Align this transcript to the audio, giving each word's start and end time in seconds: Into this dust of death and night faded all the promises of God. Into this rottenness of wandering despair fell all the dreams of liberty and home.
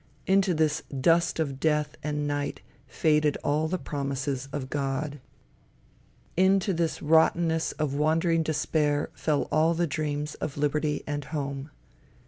Into 0.25 0.55
this 0.55 0.81
dust 0.99 1.39
of 1.39 1.59
death 1.59 1.95
and 2.03 2.27
night 2.27 2.61
faded 2.87 3.37
all 3.43 3.67
the 3.67 3.77
promises 3.77 4.49
of 4.51 4.71
God. 4.71 5.19
Into 6.35 6.73
this 6.73 7.03
rottenness 7.03 7.73
of 7.73 7.93
wandering 7.93 8.41
despair 8.41 9.11
fell 9.13 9.43
all 9.51 9.75
the 9.75 9.85
dreams 9.85 10.33
of 10.33 10.57
liberty 10.57 11.03
and 11.05 11.25
home. 11.25 11.69